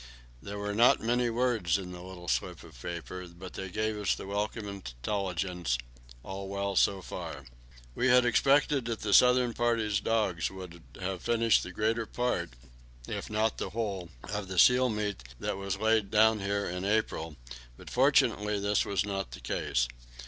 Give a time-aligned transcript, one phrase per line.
[0.41, 4.15] There were not many words on the little slip of paper, but they gave us
[4.15, 5.77] the welcome intelligence:
[6.23, 7.45] "All well so far."
[7.93, 12.49] We had expected that the southern party's dogs would have finished the greater part,
[13.07, 17.35] if not the whole, of the seal meat that was laid down here in April;
[17.77, 19.87] but fortunately this was not the case.